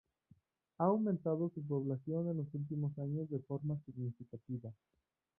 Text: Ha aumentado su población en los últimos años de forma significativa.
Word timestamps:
Ha 0.79 0.85
aumentado 0.85 1.51
su 1.53 1.61
población 1.61 2.31
en 2.31 2.37
los 2.37 2.47
últimos 2.55 2.97
años 2.97 3.29
de 3.29 3.37
forma 3.37 3.77
significativa. 3.85 4.73